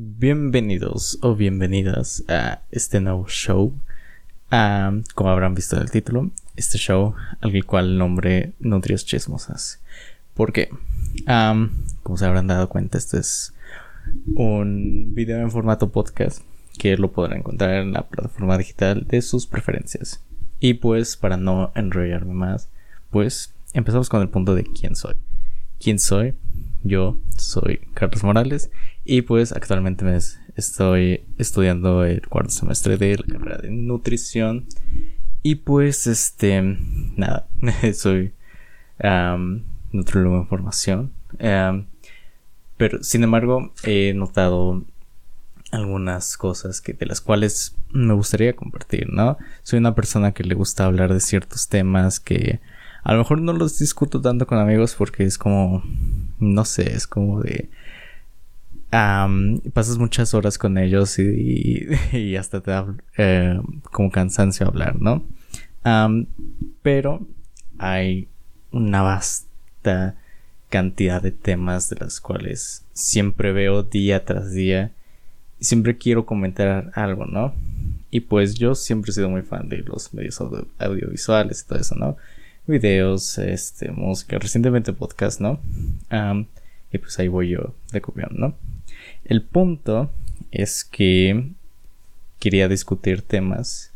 [0.00, 3.74] Bienvenidos o bienvenidas a este nuevo show.
[4.48, 9.80] como habrán visto en el título, este show al cual nombre Nutrios Chismosas.
[10.34, 10.70] ¿Por qué?
[11.24, 13.52] como se habrán dado cuenta, este es
[14.36, 16.42] un video en formato podcast
[16.78, 20.22] que lo podrán encontrar en la plataforma digital de sus preferencias.
[20.60, 22.68] Y pues, para no enrollarme más,
[23.10, 25.16] pues empezamos con el punto de quién soy.
[25.80, 26.34] ¿Quién soy?
[26.84, 28.70] Yo soy Carlos Morales
[29.08, 30.18] y pues actualmente me
[30.54, 34.66] estoy estudiando el cuarto semestre de la carrera de nutrición.
[35.42, 36.60] Y pues este
[37.16, 37.48] nada
[37.94, 38.34] soy
[39.02, 41.12] um, nutriólogo en formación.
[42.76, 44.84] Pero sin embargo he notado
[45.70, 50.54] algunas cosas que de las cuales me gustaría compartir no soy una persona que le
[50.54, 52.60] gusta hablar de ciertos temas que
[53.04, 55.82] a lo mejor no los discuto tanto con amigos porque es como
[56.40, 57.70] no sé, es como de...
[58.90, 65.24] pasas muchas horas con ellos y, hasta te da eh, como cansancio hablar, ¿no?
[66.82, 67.26] pero
[67.78, 68.28] hay
[68.72, 70.16] una vasta
[70.68, 74.92] cantidad de temas de los cuales siempre veo día tras día
[75.58, 77.54] y siempre quiero comentar algo, ¿no?
[78.10, 80.42] Y pues yo siempre he sido muy fan de los medios
[80.78, 82.18] audiovisuales y todo eso, ¿no?
[82.68, 85.58] videos, este, música, recientemente podcast, ¿no?
[86.92, 88.54] y pues ahí voy yo de copión, ¿no?
[89.24, 90.10] El punto
[90.50, 91.50] es que
[92.38, 93.92] quería discutir temas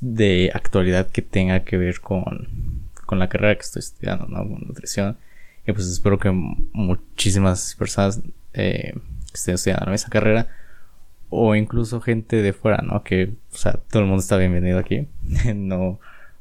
[0.00, 2.48] de actualidad que tenga que ver con,
[3.06, 4.38] con la carrera que estoy estudiando, ¿no?
[4.48, 5.16] Con nutrición.
[5.66, 8.20] Y pues espero que muchísimas personas
[8.54, 10.48] eh, que estén estudiando esa carrera
[11.34, 13.02] o incluso gente de fuera, ¿no?
[13.02, 15.08] Que, o sea, todo el mundo está bienvenido aquí.
[15.54, 15.98] no,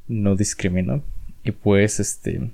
[0.07, 1.01] no discrimino.
[1.43, 2.51] Y pues, este,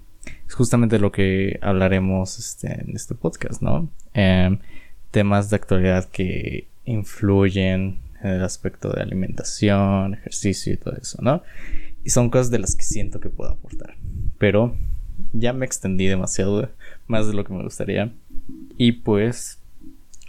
[0.47, 3.89] es justamente lo que hablaremos este, en este podcast, ¿no?
[4.13, 4.59] Em,
[5.11, 11.43] temas de actualidad que influyen en el aspecto de alimentación, ejercicio y todo eso, ¿no?
[12.03, 13.95] Y son cosas de las que siento que puedo aportar.
[14.37, 14.75] Pero
[15.33, 16.69] ya me extendí demasiado,
[17.07, 18.13] más de lo que me gustaría.
[18.77, 19.59] Y pues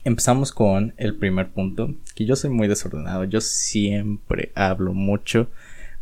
[0.04, 5.48] empezamos con el primer punto, que yo soy muy desordenado, yo siempre hablo mucho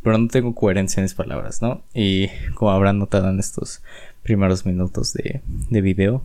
[0.06, 1.82] pero no tengo coherencia en mis palabras, ¿no?
[1.92, 3.82] Y como habrán notado en estos
[4.22, 6.22] primeros minutos de, de video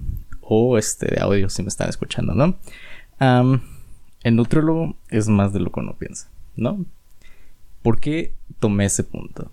[0.53, 2.59] o este de audio si me están escuchando, ¿no?
[4.23, 6.85] el nutriólogo es más de lo que uno piensa, ¿no?
[7.81, 9.49] ¿Por qué tomé ese punto?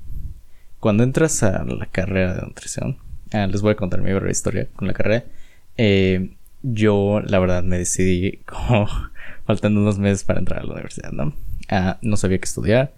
[0.80, 2.98] Cuando entras a la carrera de nutrición,
[3.32, 5.24] ah, les voy a contar mi breve historia con la carrera.
[5.76, 8.88] Eh, yo, la verdad, me decidí como
[9.46, 11.32] faltando unos meses para entrar a la universidad, ¿no?
[11.68, 12.92] Ah, no sabía qué estudiar.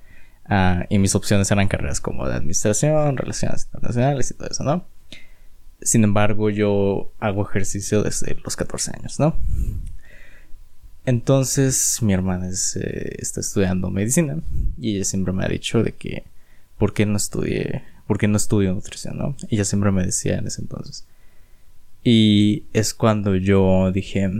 [0.46, 4.86] Ah, y mis opciones eran carreras como de administración, relaciones internacionales y todo eso, ¿no?
[5.82, 9.34] Sin embargo, yo hago ejercicio desde los 14 años, ¿no?
[11.06, 14.36] Entonces, mi hermana eh, está estudiando medicina
[14.78, 16.24] y ella siempre me ha dicho de que,
[16.78, 19.34] ¿por qué no estudié, por qué no estudio nutrición, no?
[19.48, 21.06] Ella siempre me decía en ese entonces.
[22.04, 24.30] Y es cuando yo dije,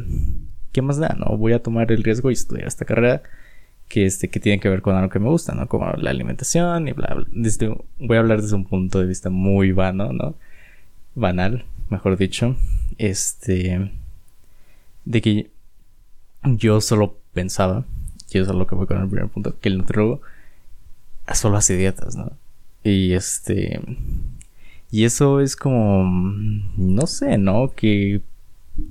[0.72, 1.36] ¿qué más da, no?
[1.36, 3.22] Voy a tomar el riesgo y estudiar esta carrera
[3.88, 5.66] que, este, que tiene que ver con algo que me gusta, ¿no?
[5.66, 7.26] Como la alimentación y bla, bla.
[7.32, 10.36] Desde, voy a hablar desde un punto de vista muy vano, ¿no?
[11.14, 12.56] Banal, mejor dicho.
[12.98, 13.90] Este.
[15.04, 15.50] De que
[16.44, 17.84] yo solo pensaba,
[18.30, 20.20] y eso es lo que fue con el primer punto, que el nutriólogo
[21.34, 22.32] solo hace dietas, ¿no?
[22.84, 23.80] Y este.
[24.90, 26.04] Y eso es como.
[26.76, 27.72] No sé, ¿no?
[27.74, 28.22] Que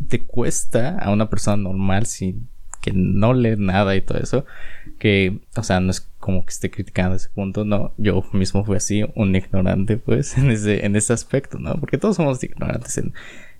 [0.07, 2.47] te cuesta a una persona normal sin
[2.93, 4.45] no lee nada y todo eso,
[4.99, 8.77] que, o sea, no es como que esté criticando ese punto, no, yo mismo fui
[8.77, 11.75] así, un ignorante, pues, en ese, en ese aspecto, ¿no?
[11.75, 13.13] Porque todos somos ignorantes en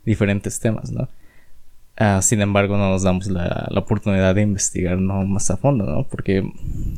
[0.05, 1.09] diferentes temas, ¿no?
[2.01, 5.25] Ah, sin embargo, no nos damos la, oportunidad de investigar ¿no?
[5.25, 6.07] más a fondo, ¿no?
[6.07, 6.49] Porque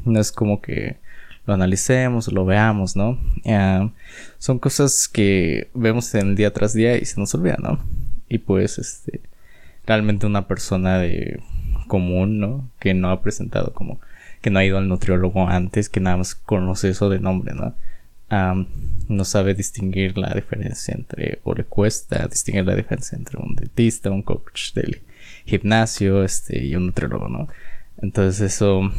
[0.05, 0.97] no es como que
[1.47, 3.17] lo analicemos, lo veamos, ¿no?
[3.47, 3.89] Ah,
[4.37, 7.79] son cosas que vemos en día tras día y se nos olvida, ¿no?
[8.29, 9.21] Y pues, este,
[9.87, 11.41] realmente una persona de
[11.91, 12.69] común, ¿no?
[12.79, 13.99] Que no ha presentado como
[14.41, 17.75] que no ha ido al nutriólogo antes, que nada más conoce eso de nombre, ¿no?
[19.09, 24.09] no sabe distinguir la diferencia entre, o le cuesta distinguir la diferencia entre un dentista,
[24.09, 25.01] un coach del
[25.43, 27.49] gimnasio, este, y un nutriólogo, ¿no?
[28.01, 28.89] Entonces eso,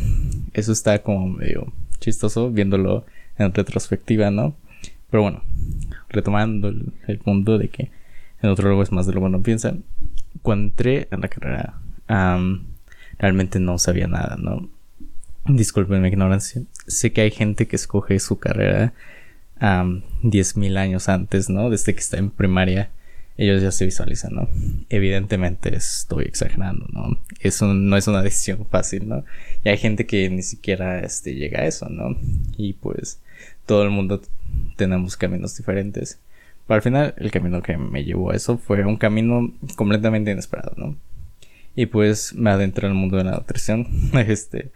[0.52, 3.06] eso está como medio chistoso viéndolo
[3.38, 4.54] en retrospectiva, ¿no?
[5.10, 5.42] Pero bueno,
[6.10, 7.90] retomando el, punto de que
[8.42, 9.74] el nutriólogo es más de lo que uno piensa,
[10.42, 11.74] cuando entré en la carrera,
[13.22, 14.69] realmente no sabía nada, ¿no?
[15.46, 16.62] Disculpen mi ignorancia.
[16.88, 18.92] Sé que hay gente que escoge su carrera
[19.60, 21.70] um, 10.000 años antes, ¿no?
[21.70, 22.90] Desde que está en primaria.
[23.38, 24.48] ellos ya se visualizan, ¿no?
[24.90, 27.16] Evidentemente estoy exagerando, ¿no?
[27.40, 29.24] Eso no es una decisión fácil, ¿no?
[29.64, 32.16] Y hay gente que ni siquiera este, llega a eso, ¿no?
[32.56, 33.20] Y pues
[33.66, 34.20] todo el mundo
[34.76, 36.19] tenemos caminos diferentes.
[36.66, 40.74] Pero al final el camino que me llevó a eso fue un camino completamente inesperado,
[40.76, 40.96] ¿no?
[41.74, 43.86] Y pues me adentré en el mundo de la nutrición,
[44.26, 44.70] este,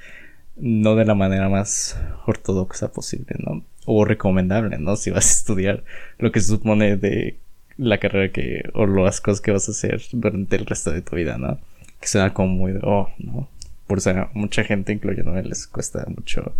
[0.56, 3.64] no de la manera más ortodoxa posible, ¿no?
[3.84, 4.96] O recomendable, ¿no?
[4.96, 5.84] Si vas a estudiar
[6.18, 7.36] lo que se supone de
[7.76, 11.16] la carrera que, o las cosas que vas a hacer durante el resto de tu
[11.16, 11.58] vida, ¿no?
[12.00, 13.48] Que sea como muy de, oh, ¿no?
[13.86, 16.54] Por eso mucha gente, incluyéndome, les cuesta mucho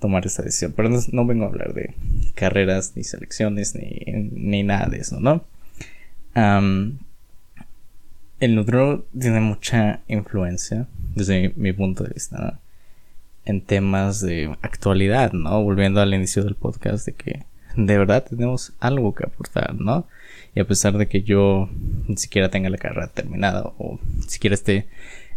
[0.00, 0.72] tomar esa decisión.
[0.74, 1.94] Pero no, vengo a hablar de
[2.34, 5.44] carreras, ni selecciones, ni, ni nada de eso, ¿no?
[8.40, 12.60] El nutro tiene mucha influencia, desde mi punto de vista.
[13.44, 15.62] En temas de actualidad, ¿no?
[15.62, 17.44] Volviendo al inicio del podcast, de que
[17.76, 20.06] de verdad tenemos algo que aportar, ¿no?
[20.54, 21.68] Y a pesar de que yo
[22.08, 24.88] ni siquiera tenga la carrera terminada o ni siquiera esté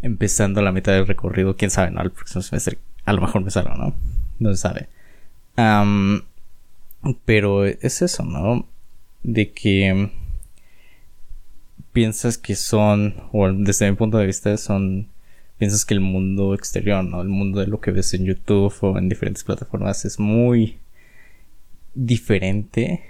[0.02, 2.00] empezando la mitad del recorrido, quién sabe, ¿no?
[2.00, 3.95] Al próximo semestre a lo mejor me salgo, ¿no?
[4.40, 4.88] No se sabe.
[7.25, 8.68] pero es eso, ¿no?
[9.24, 10.12] De que
[11.92, 15.08] piensas que son, o desde mi punto de vista, son,
[15.58, 17.22] piensas que el mundo exterior, ¿no?
[17.22, 20.78] El mundo de lo que ves en YouTube o en diferentes plataformas es muy
[21.94, 23.04] diferente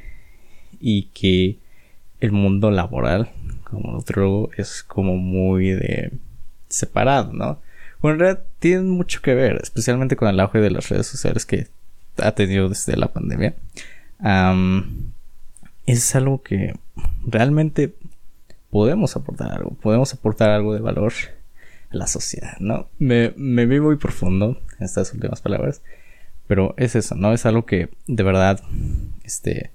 [0.80, 1.58] y que
[2.20, 3.30] el mundo laboral,
[3.64, 6.12] como otro, es como muy de
[6.70, 7.60] separado, ¿no?
[8.02, 11.46] Bueno, en realidad tienen mucho que ver, especialmente con el auge de las redes sociales
[11.46, 11.68] que
[12.18, 13.56] ha tenido desde la pandemia.
[15.86, 16.76] es algo que
[17.26, 17.94] realmente
[18.70, 21.14] podemos aportar algo, podemos aportar algo de valor
[21.92, 22.90] a la sociedad, ¿no?
[23.00, 25.82] Me, me vi muy profundo en estas últimas palabras,
[26.48, 27.34] pero es eso, ¿no?
[27.34, 28.62] Es algo que de verdad,
[29.24, 29.72] este,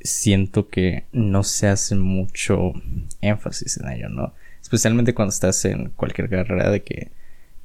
[0.00, 2.72] siento que no se hace mucho
[3.20, 4.34] énfasis en ello, ¿no?
[4.62, 7.10] Especialmente cuando estás en cualquier carrera de que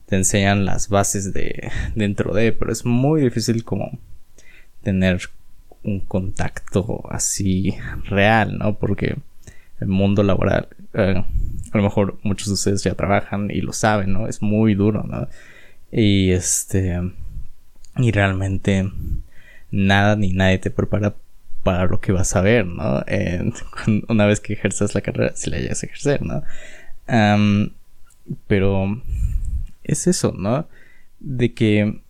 [0.07, 3.97] te enseñan las bases de dentro de, pero es muy difícil como
[4.83, 5.21] tener
[5.83, 7.75] un contacto así
[8.05, 8.77] real, ¿no?
[8.77, 9.15] Porque
[9.81, 11.23] el mundo laboral, eh,
[11.71, 14.27] a lo mejor muchos de ustedes ya trabajan y lo saben, ¿no?
[14.27, 15.27] Es muy duro, ¿no?
[15.91, 17.01] Y este,
[17.97, 18.89] y realmente
[19.71, 21.15] nada ni nadie te prepara
[21.63, 23.03] para lo que vas a ver, ¿no?
[24.07, 26.43] una vez que ejerzas la carrera, si la llegas a ejercer, ¿no?
[28.47, 29.01] pero
[29.83, 30.67] es eso, ¿no?
[31.19, 32.01] De que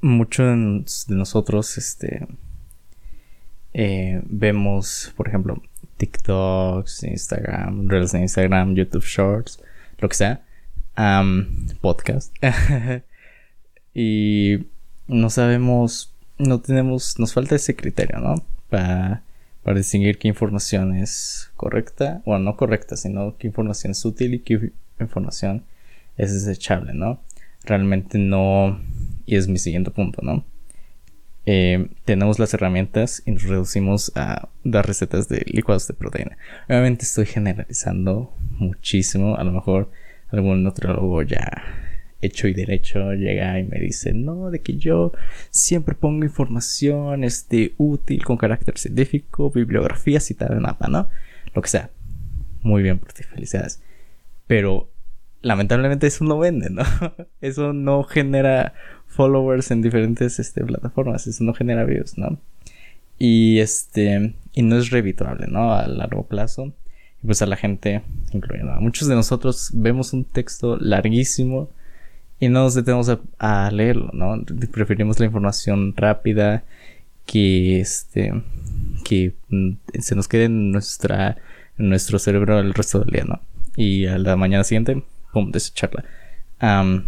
[0.00, 2.28] muchos de nosotros, este,
[3.74, 5.62] eh, vemos, por ejemplo,
[5.96, 9.62] TikToks, Instagram, Reels de Instagram, YouTube Shorts,
[9.98, 10.42] lo que sea,
[11.80, 12.34] podcast.
[13.94, 14.66] y
[15.06, 18.34] no sabemos no tenemos, nos falta ese criterio, ¿no?
[18.68, 19.22] Para,
[19.62, 24.38] para distinguir qué información es correcta, o no correcta, sino qué información es útil y
[24.40, 25.64] qué información
[26.16, 27.20] es desechable, ¿no?
[27.64, 28.80] Realmente no,
[29.24, 30.44] y es mi siguiente punto, ¿no?
[31.48, 36.36] Eh, tenemos las herramientas y nos reducimos a dar recetas de licuados de proteína.
[36.68, 39.90] Obviamente estoy generalizando muchísimo, a lo mejor
[40.30, 41.62] algún nutriólogo ya
[42.20, 45.12] hecho y derecho llega y me dice, no, de que yo
[45.50, 51.08] siempre pongo información este, útil con carácter científico, bibliografía citada en mapa, ¿no?
[51.54, 51.90] Lo que sea.
[52.62, 53.80] Muy bien por ti, felicidades.
[54.46, 54.90] Pero
[55.42, 56.82] lamentablemente eso no vende, ¿no?
[57.40, 58.74] Eso no genera
[59.16, 62.38] followers en diferentes este, plataformas, eso no genera views, ¿no?
[63.18, 65.72] Y este, y no es revitable, ¿no?
[65.72, 66.72] A largo plazo.
[67.22, 71.70] Y pues a la gente, incluyendo a muchos de nosotros, vemos un texto larguísimo
[72.38, 74.42] y no nos detenemos a, leerlo, ¿no?
[74.70, 76.64] Preferimos la información rápida
[77.24, 78.32] que este
[79.04, 81.38] que mm, se nos quede en nuestra
[81.78, 83.40] nuestro cerebro el resto del día, ¿no?
[83.76, 86.04] Y a la mañana siguiente, pum, desecharla.
[86.60, 87.04] Um,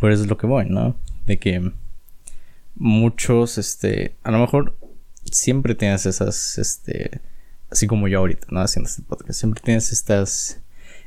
[0.00, 0.96] por eso es lo que voy, ¿no?
[1.26, 1.72] De que
[2.74, 4.76] muchos, este, a lo mejor
[5.30, 7.20] siempre tienes esas, este,
[7.70, 8.60] así como yo ahorita, ¿no?
[8.60, 10.60] Haciendo este podcast, siempre tienes estas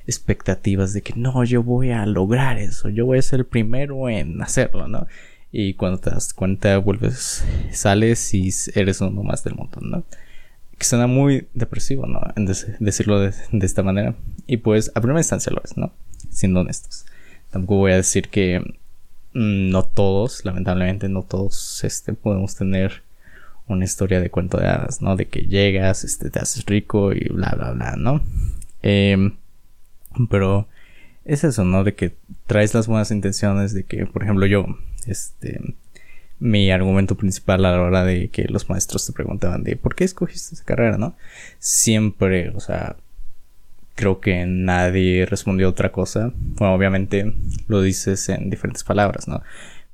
[0.07, 4.09] expectativas de que no, yo voy a lograr eso, yo voy a ser el primero
[4.09, 5.07] en hacerlo, ¿no?
[5.51, 10.03] Y cuando te das cuenta, vuelves, sales y eres uno más del montón, ¿no?
[10.77, 12.21] Que suena muy depresivo, ¿no?
[12.36, 14.15] En decirlo de, esta manera.
[14.45, 15.91] Y pues, a primera instancia lo es, ¿no?
[16.29, 17.05] Siendo honestos.
[17.50, 18.62] Tampoco voy a decir que
[19.38, 23.03] no todos, lamentablemente, no todos este, podemos tener
[23.67, 25.15] una historia de cuento de hadas, ¿no?
[25.15, 28.22] De que llegas, este, te haces rico y bla, bla, bla, ¿no?
[28.82, 29.32] Eh,
[30.29, 30.67] pero
[31.24, 31.84] es eso, ¿no?
[31.84, 32.15] De que
[32.48, 34.65] traes las buenas intenciones, de que, por ejemplo, yo,
[35.06, 35.62] este,
[36.39, 40.03] mi argumento principal a la hora de que los maestros te preguntaban de por qué
[40.03, 41.15] escogiste esa carrera, ¿no?
[41.60, 42.96] Siempre, o sea,
[43.97, 46.31] creo que nadie respondió otra cosa.
[46.35, 47.33] Bueno, obviamente
[47.67, 49.41] lo dices en diferentes palabras, ¿no?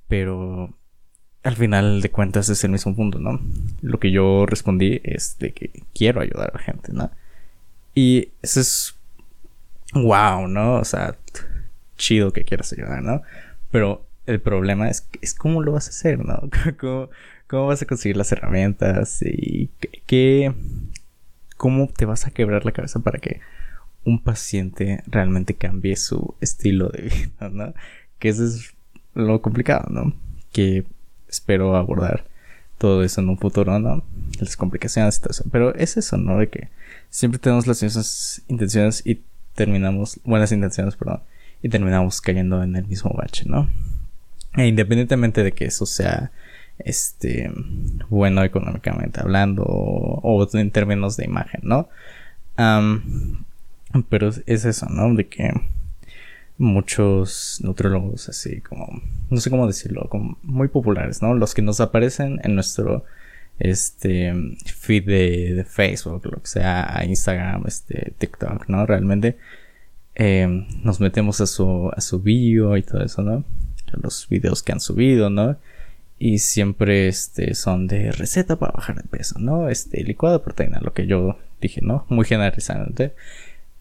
[0.10, 0.76] Pero
[1.42, 3.40] al final de cuentas es el mismo punto, ¿no?
[3.82, 7.12] Lo que yo respondí es de que quiero ayudar a la gente, ¿no?
[7.96, 8.96] Y eso es
[9.94, 10.76] wow, ¿no?
[10.76, 11.16] O sea,
[11.96, 13.22] chido que quieras ayudar, ¿no?
[13.72, 16.50] Pero el problema es, es cómo lo vas a hacer, ¿no?
[16.78, 17.10] ¿Cómo,
[17.48, 19.70] cómo vas a conseguir las herramientas y
[20.08, 20.54] qué,
[21.56, 23.40] cómo te vas a quebrar la cabeza para que
[24.06, 27.74] un paciente realmente cambie su estilo de vida, ¿no?
[28.20, 28.74] Que eso es
[29.14, 30.14] lo complicado, ¿no?
[30.52, 30.86] Que
[31.30, 32.26] espero abordar
[32.78, 34.04] todo eso en un futuro, ¿no?
[34.40, 35.46] Las complicaciones y todo eso.
[35.52, 36.38] Pero es eso, ¿no?
[36.38, 36.70] De que
[37.10, 39.22] siempre tenemos las mismas intenciones y
[39.56, 41.22] terminamos, buenas intenciones, perdón,
[41.62, 43.70] y terminamos cayendo en el mismo bache, ¿no?
[44.56, 46.32] E independientemente de que eso sea
[46.80, 47.52] este
[48.10, 51.88] bueno económicamente hablando o, en términos de imagen, ¿no?
[54.10, 55.14] Pero es eso, ¿no?
[55.14, 55.52] De que
[56.58, 61.34] muchos nutrólogos así como no sé cómo decirlo, como muy populares, ¿no?
[61.34, 63.06] Los que nos aparecen en nuestro
[63.60, 64.34] este
[64.66, 68.86] feed de, Facebook, lo que sea, Instagram, este TikTok, ¿no?
[68.86, 69.38] Realmente
[70.16, 73.44] eh, nos metemos a su a su bio y todo eso, ¿no?
[74.02, 75.58] los videos que han subido, ¿no?
[76.20, 79.70] Y siempre este, son de receta para bajar de peso, ¿no?
[79.70, 82.06] Este, licuado de proteína, lo que yo dije, ¿no?
[82.10, 83.14] Muy generalizante.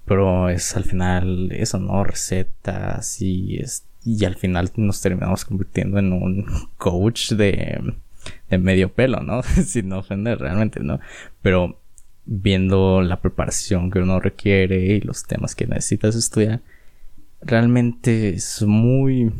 [0.04, 2.04] Pero es al final eso, ¿no?
[2.04, 7.94] Recetas y, es, y al final nos terminamos convirtiendo en un coach de,
[8.50, 9.42] de medio pelo, ¿no?
[9.64, 11.00] Sin ofender realmente, ¿no?
[11.40, 11.78] Pero
[12.24, 16.60] viendo la preparación que uno requiere y los temas que necesitas estudiar,
[17.40, 19.32] realmente es muy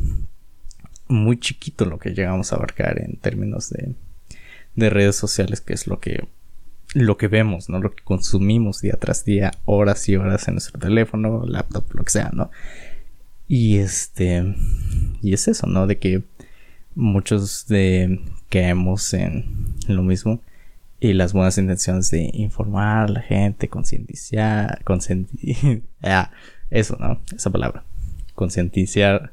[1.09, 3.95] muy chiquito lo que llegamos a abarcar en términos de,
[4.75, 6.27] de redes sociales, que es lo que,
[6.95, 7.79] lo que vemos, ¿no?
[7.79, 12.11] Lo que consumimos día tras día, horas y horas en nuestro teléfono, laptop, lo que
[12.11, 12.51] sea, ¿no?
[13.49, 14.55] Y este,
[15.23, 15.87] y es eso, ¿no?
[15.87, 16.23] De que
[16.95, 18.21] muchos de
[18.51, 20.41] caemos en, lo mismo
[21.01, 26.31] y las buenas intenciones de informar a la gente, concientizar, concientizar, ah,
[26.71, 27.21] eso, ¿no?
[27.35, 27.85] Esa palabra,
[28.35, 29.33] concientizar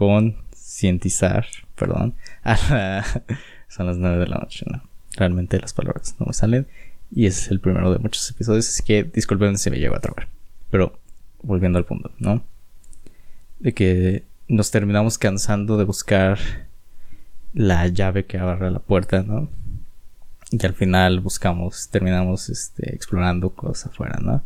[0.00, 1.44] concientizar,
[1.74, 2.14] perdón,
[3.68, 4.89] son las 9 de la noche, ¿no?
[5.16, 6.66] Realmente las palabras no me salen
[7.10, 10.28] y es el primero de muchos episodios, así que disculpen si me llego a trabar.
[10.70, 10.98] Pero
[11.42, 12.42] volviendo al punto, ¿no?
[13.58, 16.38] De que nos terminamos cansando de buscar
[17.52, 19.48] la llave que abra la puerta, ¿no?
[20.50, 24.42] Y al final buscamos, terminamos este, explorando cosas afuera, ¿no?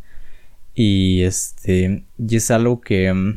[0.73, 3.35] Y este, y es algo que mm,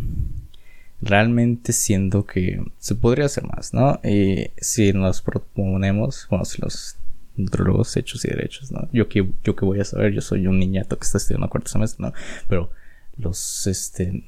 [1.00, 4.00] realmente siento que se podría hacer más, ¿no?
[4.02, 6.96] Y si nos proponemos, bueno, si los
[7.38, 8.88] nutrólogos hechos y derechos, ¿no?
[8.92, 11.70] Yo que, yo que voy a saber, yo soy un niñato que está estudiando cuarto
[11.70, 12.12] semestre, ¿no?
[12.48, 12.70] Pero
[13.16, 14.24] los, este,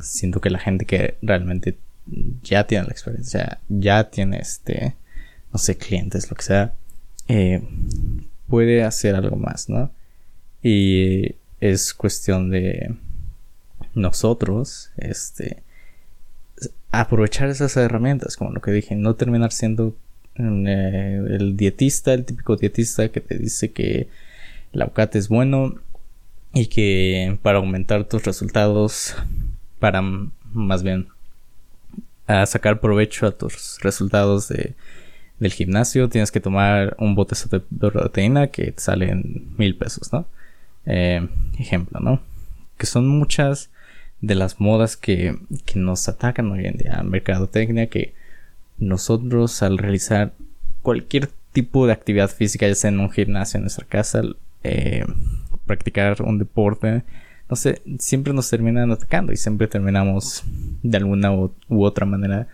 [0.00, 1.78] siento que la gente que realmente
[2.42, 4.96] ya tiene la experiencia, ya tiene, este,
[5.52, 6.72] no sé, clientes, lo que sea,
[7.28, 7.62] eh,
[8.48, 9.90] puede hacer algo más, ¿no?
[10.62, 12.96] Y es cuestión de
[13.94, 15.62] nosotros, este,
[16.90, 19.96] aprovechar esas herramientas, como lo que dije, no terminar siendo
[20.36, 24.08] eh, el dietista, el típico dietista que te dice que
[24.72, 25.74] el aguacate es bueno
[26.52, 29.14] y que para aumentar tus resultados,
[29.78, 30.02] para
[30.52, 31.08] más bien
[32.26, 34.74] a sacar provecho a tus resultados de,
[35.40, 40.12] del gimnasio, tienes que tomar un bote de proteína que te sale en mil pesos,
[40.12, 40.26] ¿no?
[40.86, 41.26] Eh,
[41.58, 42.20] ejemplo, ¿no?
[42.76, 43.70] Que son muchas
[44.20, 45.36] de las modas que,
[45.74, 48.14] nos atacan hoy en día, mercadotecnia, que
[48.80, 50.32] nosotros al realizar
[50.82, 54.22] cualquier tipo de actividad física, ya sea en un gimnasio, en nuestra casa,
[54.64, 55.04] eh,
[55.66, 57.04] practicar un deporte,
[57.48, 60.44] no sé, siempre nos terminan atacando y siempre terminamos
[60.82, 62.48] de alguna u, otra manera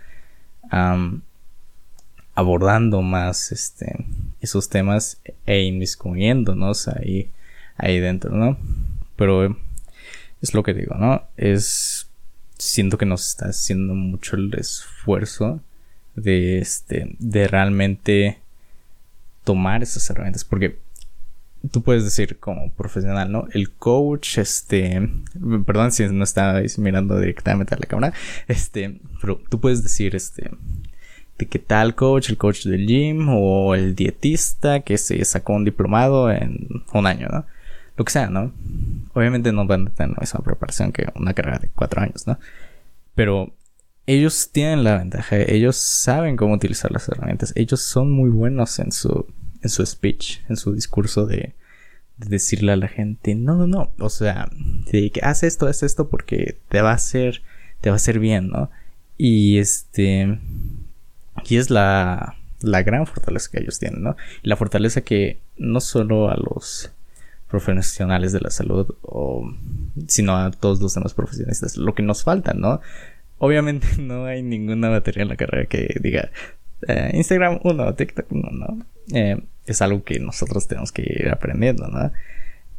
[2.35, 4.05] abordando más este,
[4.41, 7.31] esos temas e inmiscuyéndonos ahí,
[7.77, 8.59] ahí dentro, ¿no?
[9.17, 9.57] Pero
[10.43, 11.23] es lo que digo, ¿no?
[11.37, 12.09] Es.
[12.59, 15.61] Siento que nos está haciendo mucho el esfuerzo
[16.17, 17.17] de este.
[17.19, 18.39] de realmente
[19.45, 20.45] tomar esas herramientas.
[20.45, 20.79] Porque
[21.71, 23.47] tú puedes decir como profesional, ¿no?
[23.53, 25.09] El coach, este,
[25.65, 28.13] perdón si no estáis mirando directamente a la cámara,
[28.49, 30.51] este, pero tú puedes decir, este,
[31.39, 35.65] de qué tal coach, el coach del gym o el dietista que se sacó un
[35.65, 37.47] diplomado en un año, ¿no?
[37.97, 38.53] Lo que sea, ¿no?
[39.15, 42.39] Obviamente no van a tener la misma preparación que una carrera de cuatro años, ¿no?
[43.15, 43.53] Pero
[44.07, 48.93] ellos tienen la ventaja, ellos saben cómo utilizar las herramientas, ellos son muy buenos en
[48.93, 49.27] su,
[49.63, 51.55] en su speech, en su discurso de,
[52.17, 54.49] decirle a la gente, no, no, no, o sea,
[54.91, 57.43] que haz esto, haz esto porque te va a hacer,
[57.81, 58.71] te va a hacer bien, ¿no?
[59.19, 60.39] Y este,
[61.45, 64.17] y es la, la gran fortaleza que ellos tienen, ¿no?
[64.43, 66.91] Y la fortaleza que no solo a los
[67.49, 69.53] profesionales de la salud, o,
[70.09, 72.81] sino a todos los demás profesionistas, lo que nos falta, ¿no?
[73.39, 76.31] Obviamente no hay ninguna materia en la carrera que diga
[76.89, 78.87] eh, Instagram 1, TikTok 1, ¿no?
[79.15, 82.13] Eh, es algo que nosotros tenemos que ir aprendiendo, ¿no?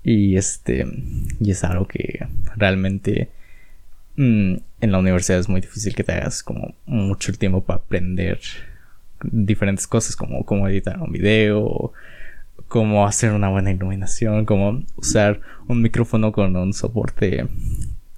[0.04, 0.86] Y este,
[1.40, 3.30] y es algo que realmente
[4.16, 8.40] mm, en la universidad es muy difícil que te hagas como mucho tiempo para aprender
[9.24, 11.92] diferentes cosas como cómo editar un video,
[12.68, 17.48] cómo hacer una buena iluminación, cómo usar un micrófono con un soporte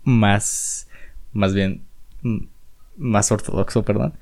[0.03, 0.88] más,
[1.34, 1.81] más bien,
[2.98, 4.14] más ortodoxo, perdón.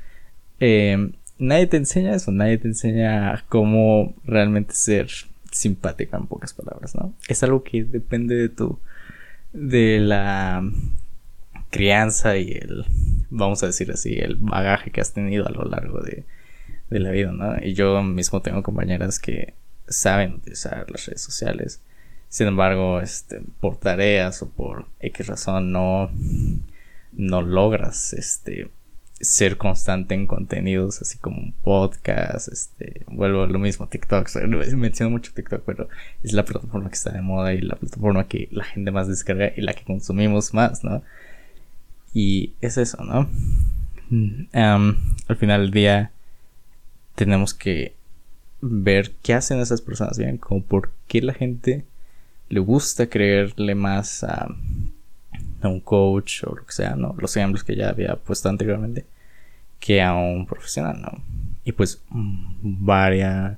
[0.60, 5.10] Eh, nadie te enseña eso, nadie te enseña cómo realmente ser
[5.52, 7.14] simpática en pocas palabras, ¿no?
[7.28, 8.80] Es algo que depende de tu,
[9.54, 10.64] de la
[11.70, 12.86] crianza y el,
[13.30, 16.26] vamos a decir así, el bagaje que has tenido a lo largo de,
[16.90, 17.58] de la vida, ¿no?
[17.62, 19.54] Y yo mismo tengo compañeras que
[19.88, 21.82] saben utilizar las redes sociales.
[22.30, 26.12] Sin embargo, este, por tareas o por X razón no,
[27.18, 28.70] no logras este,
[29.20, 34.30] ser constante en contenidos, así como un podcast, este, vuelvo a lo mismo, TikTok,
[34.76, 35.90] menciono mucho TikTok, pero
[36.24, 39.52] es la plataforma que está de moda y la plataforma que la gente más descarga
[39.56, 41.02] y la que consumimos más, ¿no?
[42.14, 43.30] Y es eso, ¿no?
[44.10, 46.12] Mm, al final del día
[47.16, 47.96] tenemos que
[48.62, 51.84] ver qué hacen esas personas bien, como por qué la gente
[52.50, 54.48] le gusta creerle más a
[55.62, 57.16] a un coach o lo que sea, ¿no?
[57.18, 59.06] Los ejemplos que ya había puesto anteriormente,
[59.80, 61.22] que a un profesional, ¿no?
[61.64, 63.58] Y pues varia,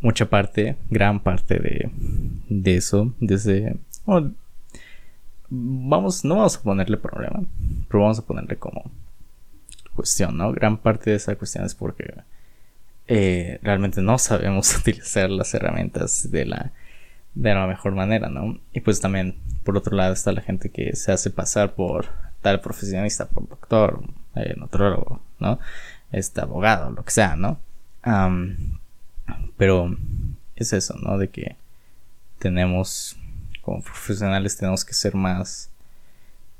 [0.00, 1.90] mucha parte, gran parte de,
[2.48, 3.76] de eso, desde...
[5.48, 7.42] vamos, no vamos a ponerle problema,
[7.88, 8.90] pero vamos a ponerle como
[9.94, 10.52] cuestión, ¿no?
[10.52, 12.14] Gran parte de esa cuestión es porque
[13.08, 16.72] eh, realmente no sabemos utilizar las herramientas de la
[17.34, 18.58] de la mejor manera, ¿no?
[18.72, 22.06] Y pues también, por otro lado, está la gente que se hace pasar por
[22.42, 24.02] tal profesionista, por doctor,
[24.34, 24.54] eh,
[25.38, 25.58] ¿no?
[26.10, 27.58] Este abogado, lo que sea, ¿no?
[29.56, 29.96] pero
[30.56, 31.18] es eso, ¿no?
[31.18, 31.56] De que
[32.40, 33.16] tenemos,
[33.60, 35.70] como profesionales, tenemos que ser más,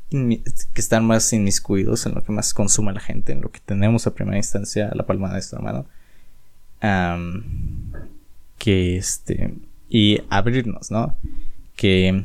[0.08, 0.40] que
[0.80, 4.14] estar más inmiscuidos en lo que más consume la gente, en lo que tenemos a
[4.14, 5.86] primera instancia la palma de nuestra mano.
[8.58, 9.52] que este
[9.94, 11.14] y abrirnos, ¿no?
[11.76, 12.24] Que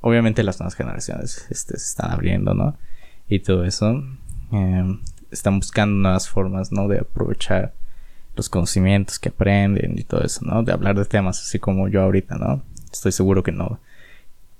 [0.00, 2.76] obviamente las nuevas generaciones este, se están abriendo, ¿no?
[3.28, 4.04] Y todo eso.
[4.52, 5.00] Em,
[5.32, 6.86] están buscando nuevas formas, ¿no?
[6.86, 7.74] De aprovechar
[8.36, 10.62] los conocimientos que aprenden y todo eso, ¿no?
[10.62, 12.62] De hablar de temas así como yo ahorita, ¿no?
[12.92, 13.80] Estoy seguro que no,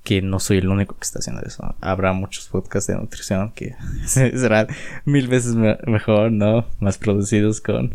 [0.03, 1.73] que no soy el único que está haciendo eso.
[1.79, 4.67] Habrá muchos podcasts de nutrición que serán
[5.05, 6.65] mil veces mejor, ¿no?
[6.81, 7.93] Más producidos con...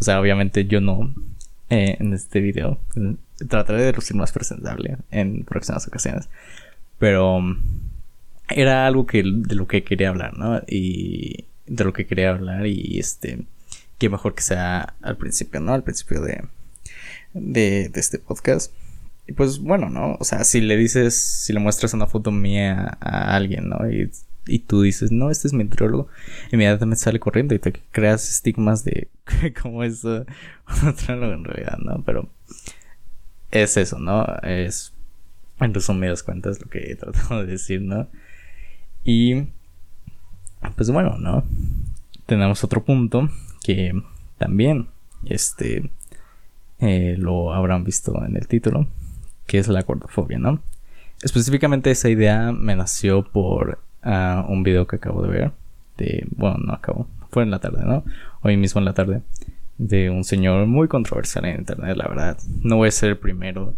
[0.00, 1.14] O sea, obviamente yo no
[1.70, 2.78] eh, en este video
[3.48, 6.28] trataré de lucir más presentable en próximas ocasiones.
[6.98, 7.58] Pero um,
[8.48, 10.62] era algo que de lo que quería hablar, ¿no?
[10.66, 13.44] Y de lo que quería hablar y este
[13.98, 15.74] qué mejor que sea al principio, ¿no?
[15.74, 16.44] Al principio de
[17.34, 18.72] de, este podcast.
[19.26, 20.16] Y pues bueno, ¿no?
[20.18, 23.78] O sea, si le dices, si le muestras una foto mía a alguien, ¿no?
[24.48, 26.08] Y tú dices, no, este es mi nutriólogo,
[26.50, 29.08] inmediatamente sale corriendo y te creas estigmas de
[29.62, 30.26] cómo es un
[30.84, 32.02] nutriólogo en realidad, ¿no?
[32.04, 32.28] Pero
[33.50, 34.24] es eso, ¿no?
[34.42, 34.92] Es,
[35.60, 38.08] en resumidas cuentas, lo que he tratado de decir, ¿no?
[39.04, 39.44] Y,
[40.76, 41.44] pues bueno, ¿no?
[42.26, 43.30] Tenemos otro punto
[43.62, 43.92] que
[44.38, 44.88] también,
[45.24, 45.90] este,
[46.80, 48.86] eh, lo habrán visto en el título,
[49.46, 50.60] que es la gordofobia, ¿no?
[51.22, 55.52] Específicamente esa idea me nació por ah, un video que acabo de ver,
[55.96, 58.04] de, bueno, no acabo, fue en la tarde, ¿no?
[58.42, 59.22] Hoy mismo en la tarde
[59.78, 62.38] de un señor muy controversial en internet, la verdad.
[62.62, 63.74] No voy a ser el primero,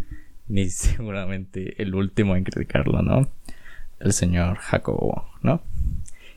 [0.49, 3.29] ni seguramente el último en criticarlo, ¿no?
[4.01, 5.61] El señor Jacobo, ¿no?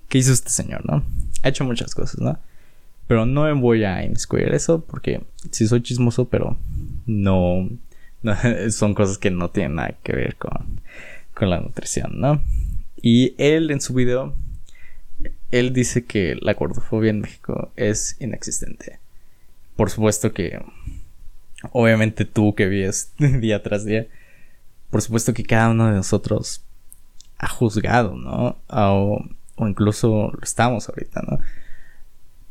[0.10, 1.04] ¿Qué hizo este señor, no?
[1.41, 2.38] Ha hecho muchas cosas, ¿no?
[3.08, 6.58] Pero no me voy a inmiscuir eso porque sí soy chismoso, pero
[7.06, 7.69] no,
[8.69, 10.82] son cosas que no tienen nada que ver con,
[11.34, 12.41] con la nutrición, ¿no?
[13.04, 14.34] Y él en su video,
[15.52, 19.04] él dice que la gordofobia en México es inexistente
[19.76, 20.63] por supuesto que,
[21.72, 24.08] obviamente tú que vives día tras día,
[24.89, 26.63] por supuesto que cada uno de nosotros
[27.38, 28.58] ha juzgado, ¿no?
[28.68, 31.39] O o incluso lo estamos ahorita, ¿no?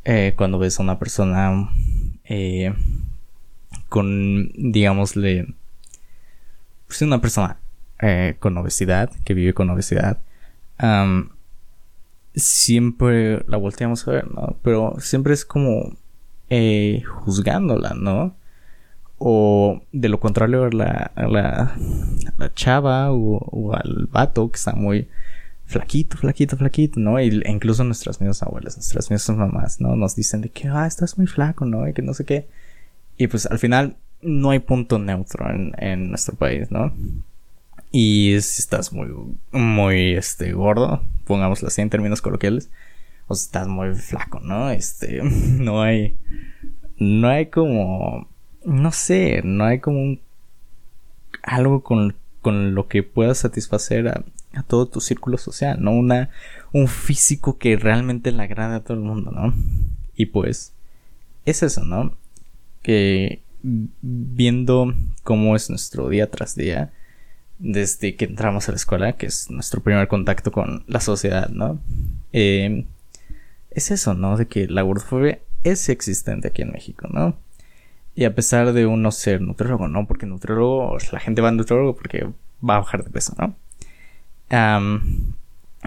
[0.04, 1.68] Eh, cuando ves a una persona
[2.24, 2.72] eh,
[3.88, 5.48] con, digámosle,
[6.86, 7.58] pues una persona
[8.00, 10.18] eh, con obesidad, que vive con obesidad,
[12.34, 14.56] siempre la volteamos a ver, ¿no?
[14.62, 15.92] Pero siempre es como
[17.04, 18.34] juzgándola, ¿no?
[19.18, 21.76] O de lo contrario, la, la,
[22.38, 25.08] la chava o, al vato que está muy
[25.66, 27.18] flaquito, flaquito, flaquito, ¿no?
[27.18, 29.96] E incluso nuestras mismas abuelas, nuestras mismas mamás, ¿no?
[29.96, 31.88] Nos dicen de que, ah, estás muy flaco, ¿no?
[31.88, 32.48] Y que no sé qué.
[33.16, 36.92] Y pues al final no hay punto neutro en, en nuestro país, ¿no?
[37.92, 39.08] Y si estás muy,
[39.52, 42.70] muy, este, gordo, pongámoslo así en términos coloquiales,
[43.28, 44.70] o si estás muy flaco, ¿no?
[44.70, 46.16] Este, no hay,
[46.98, 48.26] no hay como
[48.64, 50.20] no sé, no hay como un,
[51.42, 54.24] algo con, con lo que pueda satisfacer a,
[54.54, 55.92] a, todo tu círculo social, ¿no?
[55.92, 56.30] Una,
[56.72, 59.54] un físico que realmente le agrade a todo el mundo, ¿no?
[60.16, 60.72] Y pues,
[61.44, 62.16] es eso, ¿no?
[62.82, 66.92] Que viendo cómo es nuestro día tras día,
[67.62, 71.78] desde que entramos a la escuela, que es nuestro primer contacto con la sociedad, ¿no?
[72.32, 72.86] Eh,
[73.70, 74.36] es eso, ¿no?
[74.36, 77.36] De que la gordofobia es existente aquí en México, ¿no?
[78.16, 80.08] Y a pesar de uno ser nutriólogo, ¿no?
[80.08, 82.24] Porque nutriólogo, la gente va a nutriólogo porque
[82.68, 83.56] va a bajar de peso, ¿no?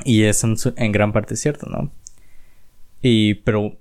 [0.03, 1.91] y eso en, gran parte cierto, ¿no?
[3.03, 3.77] Y, pero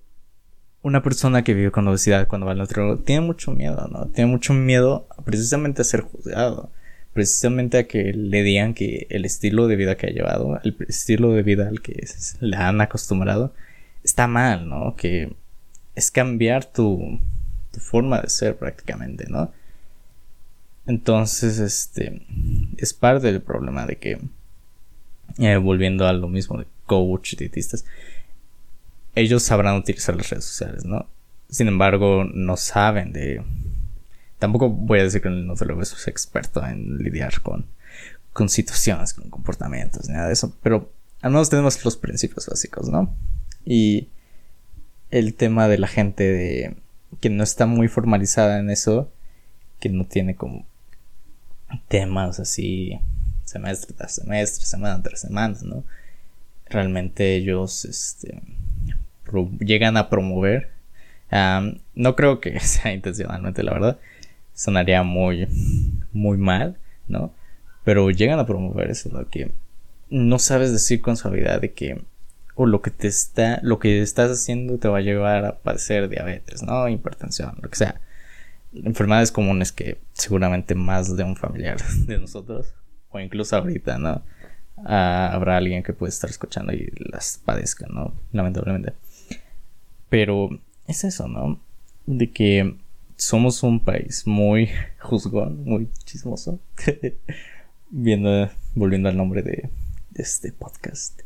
[0.83, 4.09] una persona que vive con obesidad cuando va al nutriólogo tiene mucho miedo, ¿no?
[4.09, 6.71] Tiene mucho miedo precisamente a ser juzgado.
[7.15, 11.33] Precisamente a que le digan que el estilo de vida que ha llevado, el estilo
[11.33, 12.07] de vida al que
[12.41, 13.55] le han acostumbrado,
[14.03, 14.95] está mal, ¿no?
[14.97, 15.33] Que
[15.95, 17.21] es cambiar tu,
[17.73, 19.53] tu forma de ser prácticamente, ¿no?
[20.87, 22.23] Entonces, este,
[22.77, 24.19] es parte del problema de que,
[25.39, 27.85] eh, volviendo a lo mismo de coach, dietistas,
[29.15, 31.07] ellos sabrán utilizar las redes sociales, ¿no?
[31.49, 33.43] Sin embargo, no saben de...
[34.45, 37.65] Tampoco voy a decir que el nutriólogo es experto en lidiar con,
[38.35, 43.11] con situaciones, con comportamientos, nada de eso, pero al menos tenemos los principios básicos, ¿no?
[43.65, 44.09] Y
[45.11, 46.77] el tema de la gente de
[47.23, 49.11] que no está muy formalizada en eso,
[49.81, 50.67] que no tiene como
[51.89, 53.01] temas así
[53.47, 55.85] semestre tras semestre, semana tras semana, ¿no?
[56.67, 58.43] Realmente ellos este,
[59.59, 60.69] llegan a promover.
[61.95, 63.99] no creo que sea intencionalmente, la verdad.
[64.55, 65.49] Sonaría muy,
[66.13, 67.35] muy mal, ¿no?
[67.85, 69.53] Pero llegan a promover eso, lo que
[70.11, 72.03] no sabes decir con suavidad de que
[72.55, 76.09] o lo que te está, lo que estás haciendo te va a llevar a padecer
[76.09, 76.89] diabetes, ¿no?
[76.89, 78.01] Hipertensión, lo que sea.
[78.73, 82.73] Enfermedades comunes que seguramente más de un familiar de nosotros,
[83.11, 84.23] o incluso ahorita, ¿no?
[84.85, 88.15] Ah, habrá alguien que puede estar escuchando y las padezca, ¿no?
[88.33, 88.93] Lamentablemente.
[90.09, 90.51] Pero
[90.87, 91.61] es eso, ¿no?
[92.07, 92.77] De que
[93.17, 96.59] somos un país muy juzgón, muy chismoso.
[97.91, 99.71] Viendo, volviendo al nombre de,
[100.17, 101.21] este podcast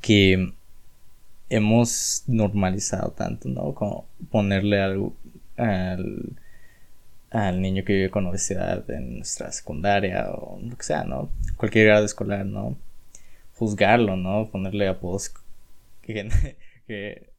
[0.00, 0.52] que
[1.48, 3.74] hemos normalizado tanto, ¿no?
[3.74, 5.14] Como ponerle algo
[5.56, 6.36] al,
[7.30, 11.30] al niño que vive con obesidad en nuestra secundaria o lo que sea, ¿no?
[11.56, 12.76] Cualquier grado escolar, ¿no?
[13.54, 14.48] Juzgarlo, ¿no?
[14.50, 15.32] Ponerle apodos
[16.02, 16.28] que,
[16.86, 17.31] que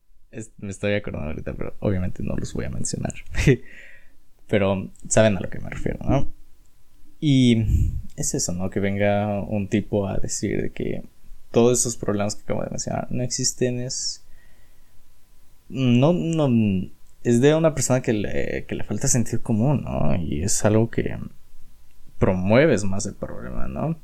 [0.58, 3.14] me estoy acordando ahorita, pero obviamente no los voy a mencionar.
[4.48, 6.32] pero saben a lo que me refiero, ¿no?
[7.20, 7.66] Y
[8.16, 8.70] es eso, ¿no?
[8.70, 11.04] Que venga un tipo a decir que
[11.52, 14.24] todos esos problemas que acabo de mencionar no existen, es.
[15.70, 16.50] No, no.
[17.24, 20.16] Es de una persona que le, que le falta sentido común, ¿no?
[20.16, 21.18] Y es algo que
[22.20, 23.98] promueves más el problema, ¿no?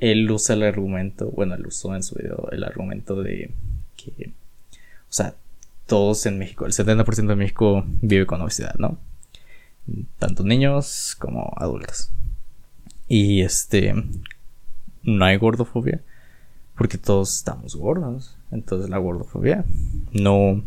[0.00, 3.50] Él usa el argumento, bueno, él usó en su video el argumento de
[3.96, 4.32] que,
[5.08, 5.34] o sea,
[5.86, 8.98] todos en México, el 70% de México vive con obesidad, ¿no?
[10.18, 12.10] Tanto niños como adultos.
[13.08, 13.94] Y este,
[15.02, 16.02] no hay gordofobia
[16.76, 18.36] porque todos estamos gordos.
[18.50, 19.64] Entonces la gordofobia
[20.12, 20.62] no,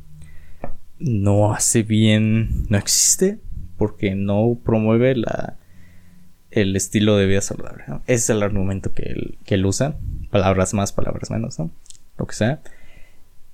[0.99, 3.39] no hace bien, no existe
[3.77, 5.56] porque no promueve la,
[6.51, 7.84] el estilo de vida saludable.
[8.08, 9.95] Ese es el argumento que él, que él usa.
[10.30, 11.71] Palabras más, palabras menos, ¿no?
[12.17, 12.62] Lo que sea.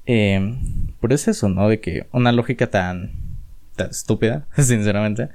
[0.07, 0.57] Eh,
[0.99, 1.69] por eso eso, ¿no?
[1.69, 3.11] De que una lógica tan,
[3.77, 5.29] estúpida, sinceramente,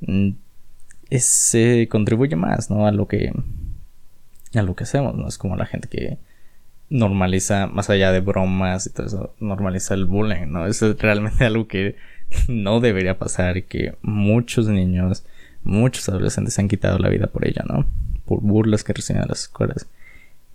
[0.00, 0.30] mm,
[1.10, 1.56] es,
[1.90, 2.86] contribuye más, ¿no?
[2.86, 3.32] A lo que
[4.54, 5.26] a lo que hacemos, ¿no?
[5.28, 6.18] Es como la gente que
[6.90, 10.66] normaliza, más allá de bromas y todo eso, normaliza el bullying, ¿no?
[10.66, 11.96] Eso es realmente algo que
[12.48, 15.24] no debería pasar y que muchos niños,
[15.64, 17.86] muchos adolescentes se han quitado la vida por ella, ¿no?
[18.26, 19.88] Por burlas que reciben en las escuelas.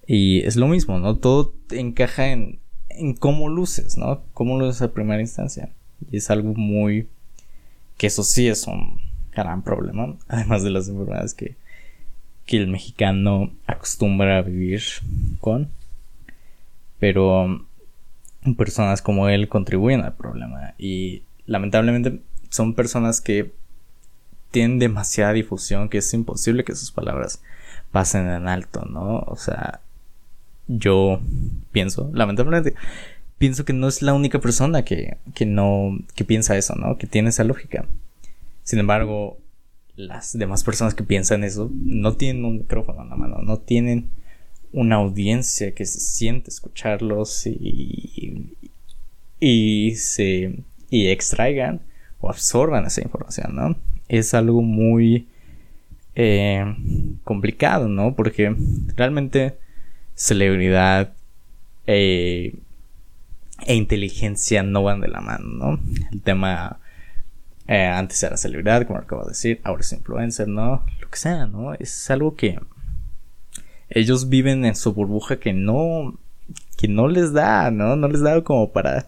[0.08, 1.16] Y es lo mismo, ¿no?
[1.16, 2.60] Todo encaja en,
[3.00, 4.22] en cómo luces, ¿no?
[4.34, 5.70] Cómo luces a primera instancia.
[6.12, 7.08] Y es algo muy...
[7.98, 11.56] que eso sí es un gran problema, además de las enfermedades que,
[12.46, 14.84] que el mexicano acostumbra a vivir
[15.40, 15.70] con.
[17.00, 17.66] Pero
[18.58, 23.52] personas como él contribuyen al problema y lamentablemente son personas que
[24.52, 27.42] tienen demasiada difusión que es imposible que sus palabras
[27.92, 29.20] pasen en alto, ¿no?
[29.20, 29.82] O sea,
[30.70, 31.20] yo
[31.72, 32.76] pienso, lamentablemente,
[33.38, 36.98] pienso que no es la única persona que, que no, que piensa eso, ¿no?
[36.98, 37.86] Que tiene esa lógica.
[38.64, 39.38] Sin embargo,
[39.96, 44.10] las demás personas que piensan eso no tienen un micrófono en la mano, no tienen
[44.72, 48.56] una audiencia que se siente escucharlos y,
[49.40, 51.82] y se y extraigan
[52.22, 53.76] o absorban esa información, ¿no?
[54.08, 55.28] Es algo muy
[56.16, 56.66] eh,
[57.24, 58.16] complicado, ¿no?
[58.16, 58.56] Porque
[58.96, 59.58] realmente
[60.20, 61.14] celebridad
[61.88, 62.54] eh,
[63.66, 65.80] e inteligencia no van de la mano, ¿no?
[66.12, 66.80] El tema
[67.68, 70.84] eh, antes era celebridad, como acabo de decir, ahora es influencer, ¿no?
[71.00, 71.74] Lo que sea, ¿no?
[71.74, 72.60] Es algo que
[73.90, 76.20] ellos viven en su burbuja que no,
[76.76, 77.96] que no les da, ¿no?
[77.96, 79.08] No les da como para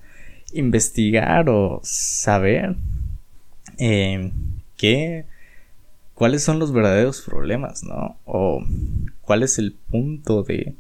[0.54, 2.78] investigar o saber
[3.80, 4.32] eh,
[4.78, 5.26] qué,
[6.14, 8.18] cuáles son los verdaderos problemas, ¿no?
[8.24, 8.64] O
[9.20, 10.74] cuál es el punto de,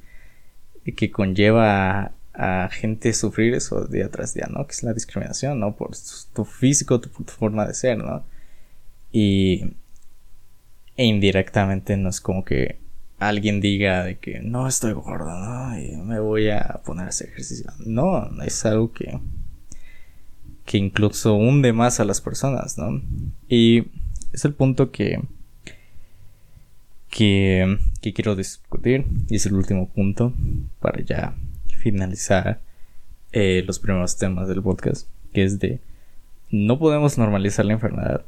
[0.83, 4.65] que conlleva a, gente sufrir eso día tras día, ¿no?
[4.65, 5.75] Que es la discriminación, ¿no?
[5.75, 5.91] Por
[6.33, 8.23] tu físico, tu, tu forma de ser, ¿no?
[9.11, 9.75] Y
[10.97, 12.77] e indirectamente no es como que
[13.19, 15.77] alguien diga de que no estoy gordo, ¿no?
[15.77, 17.71] Y me voy a poner a hacer ejercicio.
[17.85, 19.19] No, es algo que,
[20.65, 23.01] que incluso hunde más a las personas, ¿no?
[23.47, 23.85] Y
[24.33, 25.21] es el punto que,
[27.11, 30.33] que, que quiero discutir y es el último punto
[30.79, 31.35] para ya
[31.67, 32.59] finalizar
[33.31, 35.79] eh, los primeros temas del podcast, que es de
[36.49, 38.25] no podemos normalizar la enfermedad,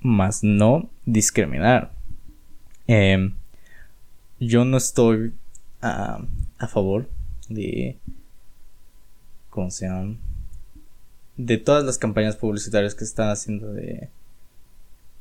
[0.00, 1.92] más no discriminar.
[2.86, 3.32] Eh,
[4.38, 5.32] yo no estoy
[5.80, 7.08] a favor
[7.48, 7.96] de.
[9.50, 9.88] ¿Cómo se?
[11.36, 14.08] De todas las campañas publicitarias que están haciendo de.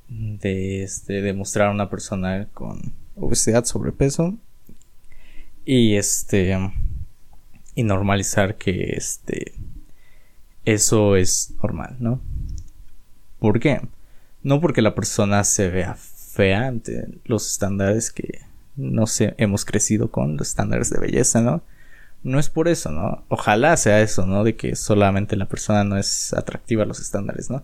[0.07, 1.21] De este.
[1.21, 4.37] De mostrar a una persona con obesidad, sobrepeso.
[5.65, 6.57] Y este.
[7.75, 9.53] Y normalizar que este.
[10.63, 12.21] Eso es normal, ¿no?
[13.39, 13.81] ¿Por qué?
[14.41, 18.41] No porque la persona se vea fea ante los estándares que
[18.75, 21.63] no sé, hemos crecido con los estándares de belleza, ¿no?
[22.23, 23.23] No es por eso, ¿no?
[23.29, 24.43] Ojalá sea eso, ¿no?
[24.43, 27.63] De que solamente la persona no es atractiva a los estándares, ¿no?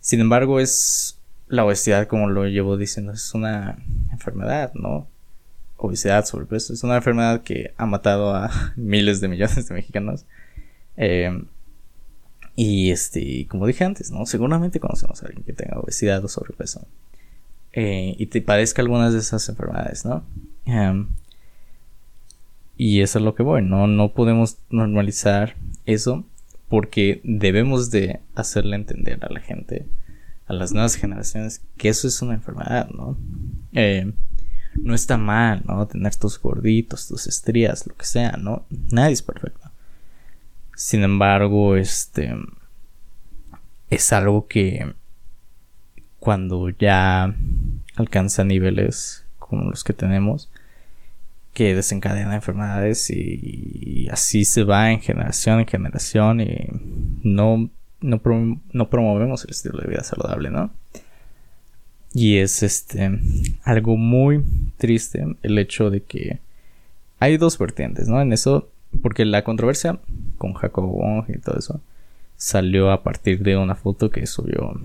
[0.00, 3.78] Sin embargo, es la obesidad, como lo llevo diciendo, es una
[4.10, 5.08] enfermedad, ¿no?
[5.76, 10.24] Obesidad, sobrepeso, es una enfermedad que ha matado a miles de millones de mexicanos.
[10.96, 11.44] Eh,
[12.56, 14.26] y este, como dije antes, ¿no?
[14.26, 16.86] Seguramente conocemos a alguien que tenga obesidad o sobrepeso.
[17.72, 20.24] Eh, y te padezca algunas de esas enfermedades, ¿no?
[20.64, 21.08] Em,
[22.76, 23.86] y eso es lo que voy, ¿no?
[23.88, 26.24] No podemos normalizar eso
[26.68, 29.86] porque debemos de hacerle entender a la gente,
[30.46, 33.16] a las nuevas generaciones, que eso es una enfermedad, ¿no?
[33.72, 34.12] Eh,
[34.74, 35.86] no está mal, ¿no?
[35.86, 38.64] Tener tus gorditos, tus estrías, lo que sea, ¿no?
[38.90, 39.70] Nadie es perfecto.
[40.76, 42.34] Sin embargo, este
[43.90, 44.94] es algo que
[46.18, 47.34] cuando ya
[47.96, 50.50] alcanza niveles como los que tenemos
[51.54, 56.66] que desencadenan enfermedades y, así se va en generación en generación y
[57.22, 57.70] no,
[58.04, 58.20] no,
[58.90, 60.70] promovemos el estilo de vida saludable, ¿no?
[62.12, 63.18] Y es este
[63.64, 64.44] algo muy
[64.76, 66.38] triste el hecho de que
[67.18, 68.20] hay dos vertientes, ¿no?
[68.20, 68.68] En eso,
[69.02, 69.98] porque la controversia
[70.38, 71.80] con Jacobo Wong y todo eso
[72.36, 74.78] salió a partir de una foto que subió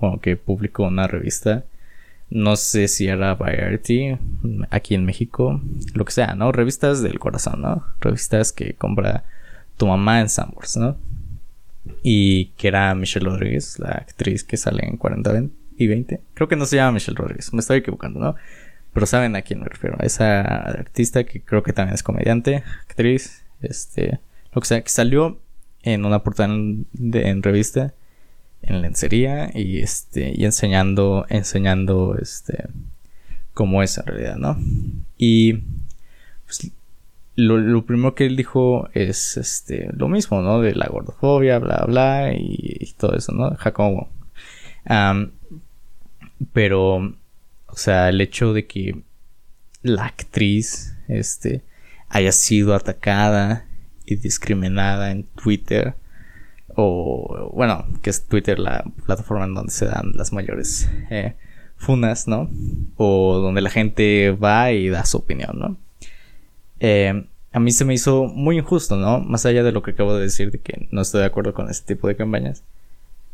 [0.00, 1.64] o que publicó una revista.
[2.30, 4.16] No sé si era Variety
[4.70, 5.60] aquí en México,
[5.92, 6.52] lo que sea, ¿no?
[6.52, 7.84] Revistas del corazón, ¿no?
[8.00, 9.24] Revistas que compra
[9.76, 10.96] tu mamá en Sambors, ¿no?
[12.02, 15.44] Y que era Michelle Rodríguez, la actriz que sale en 40
[15.76, 16.20] y 20.
[16.34, 18.36] Creo que no se llama Michelle Rodríguez, me estoy equivocando, ¿no?
[18.92, 19.96] Pero saben a quién me refiero.
[19.98, 24.20] A esa artista que creo que también es comediante, actriz, este,
[24.52, 25.40] lo que sea, que salió
[25.82, 27.94] en una portada en, revista
[28.62, 32.68] en lencería y este y enseñando enseñando este
[33.52, 34.56] cómo es en realidad no
[35.18, 35.64] y
[36.44, 36.70] pues,
[37.34, 42.34] lo, primero que él dijo es este lo mismo no de la gordofobia bla bla
[42.34, 44.08] y, todo eso no Jacobo
[46.52, 49.02] pero o sea el hecho de que
[49.82, 51.64] la actriz este
[52.12, 53.66] haya sido atacada
[54.04, 55.94] y discriminada en Twitter.
[56.74, 61.34] O bueno, que es Twitter la plataforma en donde se dan las mayores eh,
[61.76, 62.50] funas, ¿no?
[62.96, 65.76] O donde la gente va y da su opinión, ¿no?
[66.84, 69.20] Eh, a mí se me hizo muy injusto, ¿no?
[69.20, 71.70] Más allá de lo que acabo de decir de que no estoy de acuerdo con
[71.70, 72.64] este tipo de campañas.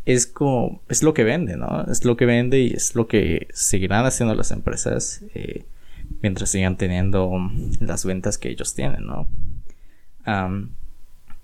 [0.05, 1.87] Es como, es lo que vende, ¿no?
[1.91, 5.65] Es lo que vende y es lo que seguirán haciendo las empresas eh,
[6.21, 7.31] mientras sigan teniendo
[7.81, 9.29] las ventas que ellos tienen, ¿no?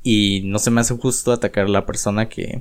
[0.02, 2.60] y no se me hace justo atacar a la persona que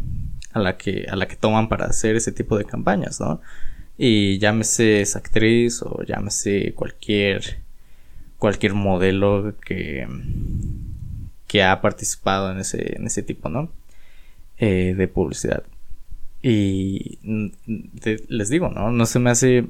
[0.54, 3.42] a la que a la que toman para hacer ese tipo de campañas, ¿no?
[3.98, 7.64] Y llámese esa actriz o llámese cualquier
[8.44, 10.06] cualquier modelo que
[11.48, 13.72] que ha participado en ese en ese tipo, ¿no?
[14.58, 15.64] Eh, de publicidad.
[16.42, 17.20] Y
[18.28, 18.92] les digo, ¿no?
[18.92, 19.70] No se me hace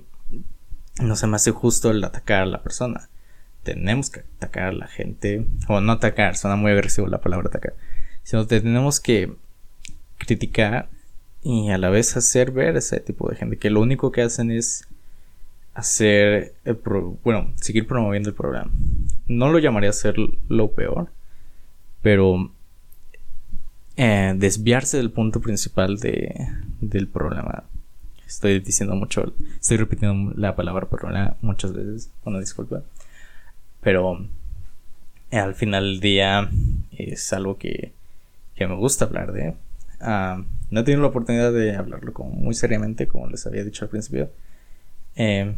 [1.00, 3.10] no se me hace justo el atacar a la persona.
[3.62, 7.76] Tenemos que atacar a la gente, o no atacar, suena muy agresivo la palabra atacar,
[8.24, 9.36] sino tenemos que
[10.18, 10.90] criticar
[11.44, 14.24] y a la vez hacer ver a ese tipo de gente que lo único que
[14.24, 14.88] hacen es
[15.74, 16.78] hacer, el
[17.24, 18.72] bueno, seguir promoviendo el programa.
[19.28, 20.16] No lo llamaría ser
[20.50, 21.10] lo peor,
[22.02, 22.52] pero
[23.96, 26.48] eh, desviarse del punto principal de,
[26.82, 27.64] del problema
[28.26, 29.32] Estoy diciendo mucho,
[29.62, 32.82] estoy repitiendo la palabra problema muchas veces, una disculpa.
[33.82, 34.26] Pero
[35.30, 36.50] eh, al final del día
[36.98, 37.92] es algo que,
[38.56, 39.56] que me gusta hablar de.
[40.02, 43.86] Uh, no he tenido la oportunidad de hablarlo como muy seriamente, como les había dicho
[43.86, 44.32] al principio.
[45.16, 45.56] Eh,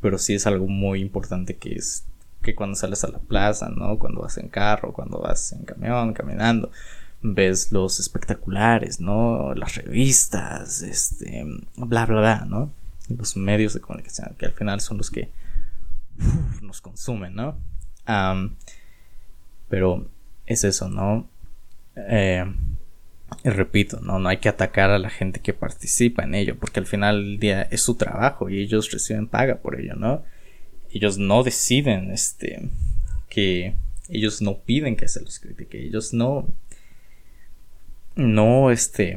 [0.00, 2.04] pero sí es algo muy importante que es
[2.42, 3.98] que cuando sales a la plaza, ¿no?
[3.98, 6.70] Cuando vas en carro, cuando vas en camión, caminando,
[7.22, 9.54] ves los espectaculares, ¿no?
[9.54, 11.44] Las revistas, este,
[11.76, 12.72] bla, bla, bla, ¿no?
[13.08, 15.30] Los medios de comunicación, que al final son los que
[16.62, 17.56] nos consumen, ¿no?
[19.68, 20.06] pero
[20.44, 21.26] es eso, ¿no?
[21.96, 22.44] Eh,
[23.44, 24.18] y repito, ¿no?
[24.18, 27.38] no hay que atacar a la gente que participa en ello, porque al final del
[27.38, 30.22] día es su trabajo y ellos reciben paga por ello, ¿no?
[30.90, 32.68] Ellos no deciden, este,
[33.28, 33.74] que
[34.08, 36.46] ellos no piden que se los critique, ellos no
[38.14, 39.16] no, este,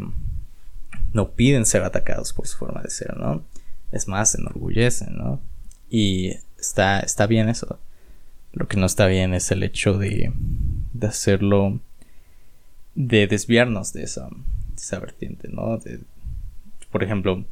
[1.14, 3.44] no piden ser atacados por su forma de ser, ¿no?
[3.92, 5.42] Es más, se enorgullecen, ¿no?
[5.90, 7.80] Y está, está bien eso.
[8.54, 10.32] Lo que no está bien es el hecho de,
[10.94, 11.80] de hacerlo,
[12.96, 14.30] de desviarnos de esa,
[15.00, 15.80] vertiente, ¿no?
[16.92, 17.44] por ejemplo,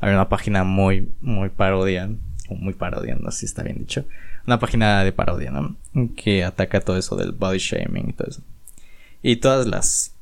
[0.00, 2.08] hay una página muy, muy parodia,
[2.48, 4.04] o muy parodia, no sé si está bien dicho,
[4.46, 5.76] una página de parodia, ¿no?
[6.16, 8.42] Que ataca todo eso del body shaming y todo eso.
[9.22, 10.14] Y todas las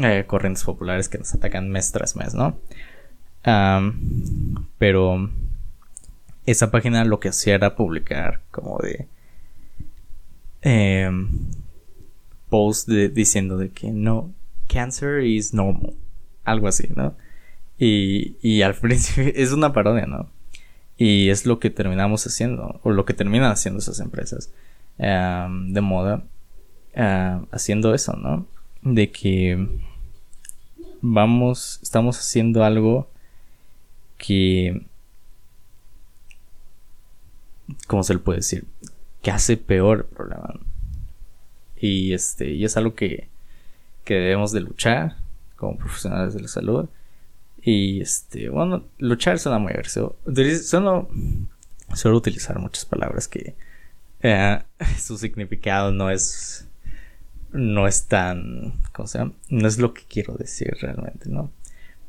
[0.00, 2.58] eh, corrientes populares que nos atacan mes tras mes, ¿no?
[4.76, 5.30] pero
[6.44, 9.06] esa página lo que hacía era publicar como de
[10.60, 11.10] eh,
[12.50, 14.30] post diciendo de que no,
[14.68, 15.94] cancer is normal,
[16.44, 17.14] algo así, ¿no?
[17.78, 20.28] Y, y al principio es una parodia, ¿no?
[20.98, 24.50] Y es lo que terminamos haciendo, o lo que terminan haciendo esas empresas
[24.98, 26.24] de moda,
[27.52, 28.46] haciendo eso, ¿no?
[28.82, 29.66] De que
[31.00, 33.08] vamos, estamos haciendo algo
[34.18, 34.86] que,
[37.86, 38.66] ¿cómo se le puede decir?
[39.22, 40.60] Que hace peor el problema.
[41.80, 43.28] Y este, y es algo que,
[44.04, 45.16] que debemos de luchar
[45.56, 46.88] como profesionales de la salud.
[47.62, 50.16] Y este, bueno, luchar suena muy agresivo.
[50.62, 51.08] Suelo,
[51.94, 53.54] suelo utilizar muchas palabras que
[54.22, 54.58] eh,
[54.98, 56.66] su significado no es
[57.52, 59.32] no es tan, ¿cómo se llama?
[59.48, 61.50] No es lo que quiero decir realmente, ¿no?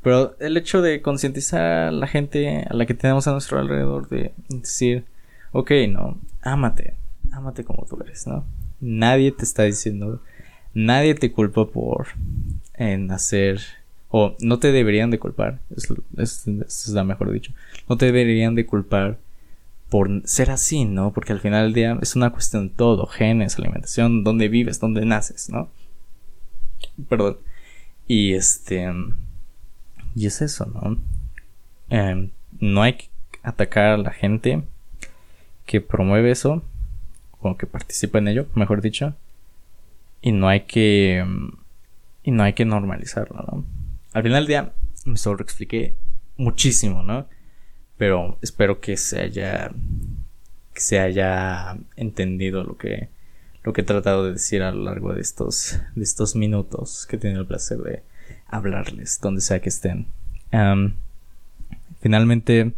[0.02, 4.08] Pero el hecho de concientizar a la gente a la que tenemos a nuestro alrededor
[4.08, 5.04] de decir,
[5.52, 6.94] ok, no, ámate,
[7.32, 8.44] ámate como tú eres, ¿no?
[8.82, 10.20] Nadie te está diciendo,
[10.74, 12.08] nadie te culpa por
[12.74, 13.60] en hacer,
[14.10, 15.60] o no te deberían de culpar,
[16.18, 17.52] es, es, la mejor dicho,
[17.88, 19.18] no te deberían de culpar
[19.88, 21.12] por ser así, ¿no?
[21.12, 25.04] Porque al final del día es una cuestión de todo, genes, alimentación, dónde vives, dónde
[25.04, 25.70] naces, ¿no?
[27.08, 27.38] Perdón.
[28.08, 28.92] Y este...
[30.14, 30.98] Y es eso, ¿no?
[31.88, 33.08] Em, no hay que
[33.42, 34.62] atacar a la gente
[35.66, 36.62] que promueve eso,
[37.50, 39.14] o que participa en ello, mejor dicho.
[40.20, 41.24] Y no hay que...
[42.24, 43.64] Y no hay que normalizarlo, ¿no?
[44.12, 44.72] Al final del día
[45.04, 45.96] me sobreexpliqué
[46.36, 47.26] muchísimo, ¿no?
[48.02, 49.70] pero espero que se haya
[50.74, 53.08] que se haya entendido lo que
[53.62, 57.14] lo que he tratado de decir a lo largo de estos de estos minutos que
[57.14, 58.02] he tenido el placer de
[58.48, 60.08] hablarles donde sea que estén
[62.00, 62.72] finalmente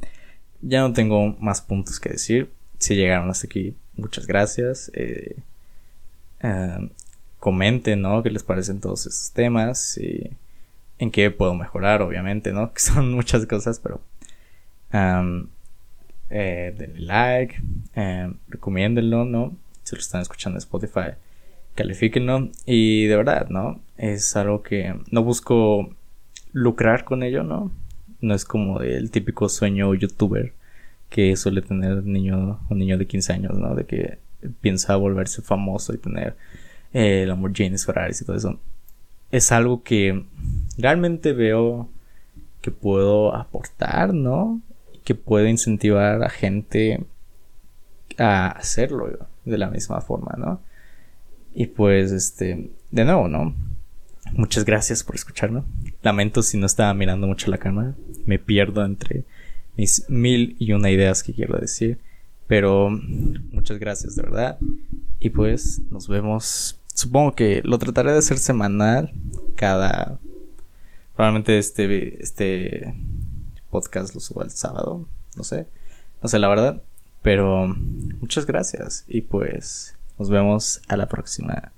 [0.60, 5.36] ya no tengo más puntos que decir si llegaron hasta aquí muchas gracias eh,
[6.40, 6.90] eh,
[7.38, 8.22] comenten, ¿no?
[8.22, 9.98] ¿Qué les parecen todos esos temas?
[9.98, 10.30] Y
[10.98, 12.72] en qué puedo mejorar, obviamente, ¿no?
[12.74, 14.00] Que son muchas cosas, pero...
[16.30, 17.56] eh, denle like,
[17.94, 19.56] eh, recomiéndenlo, ¿no?
[19.82, 21.10] Si lo están escuchando en Spotify,
[21.74, 22.50] califíquenlo.
[22.66, 23.80] Y de verdad, ¿no?
[23.96, 25.90] Es algo que no busco
[26.52, 27.70] lucrar con ello, ¿no?
[28.20, 30.52] No es como el típico sueño youtuber
[31.08, 33.74] que suele tener niño, un niño de 15 años, ¿no?
[33.74, 34.18] De que
[34.60, 36.36] piensa volverse famoso y tener
[36.92, 38.58] eh, el Lamborghini Ferraris y todo eso.
[39.30, 40.24] Es algo que
[40.76, 41.88] realmente veo
[42.60, 44.60] que puedo aportar, ¿no?
[45.04, 47.04] Que puedo incentivar a gente
[48.18, 50.60] a hacerlo de la misma forma, ¿no?
[51.54, 53.54] Y pues, este, de nuevo, ¿no?
[54.32, 55.62] Muchas gracias por escucharme.
[56.02, 57.94] Lamento si no estaba mirando mucho la cámara.
[58.26, 59.24] Me pierdo entre
[59.76, 61.98] mis mil y una ideas que quiero decir.
[62.46, 64.58] Pero muchas gracias, de verdad.
[65.18, 66.80] Y pues nos vemos.
[66.94, 69.12] Supongo que lo trataré de hacer semanal.
[69.56, 70.18] Cada.
[71.16, 72.94] Probablemente este, este
[73.70, 75.08] podcast lo subo el sábado.
[75.36, 75.66] No sé.
[76.22, 76.82] No sé la verdad.
[77.22, 77.66] Pero
[78.20, 79.04] muchas gracias.
[79.08, 81.72] Y pues nos vemos a la próxima.